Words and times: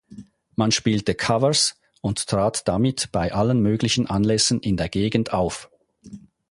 Man 0.55 0.71
spielte 0.71 1.13
Covers 1.13 1.77
und 2.01 2.25
trat 2.25 2.67
damit 2.67 3.09
bei 3.11 3.31
allen 3.33 3.61
möglichen 3.61 4.07
Anlässen 4.07 4.59
in 4.61 4.75
der 4.75 4.89
Gegend 4.89 5.31
auf. 5.31 5.69